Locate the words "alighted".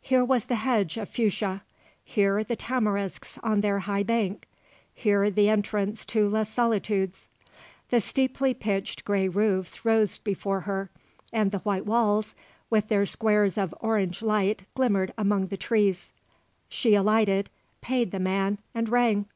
16.94-17.50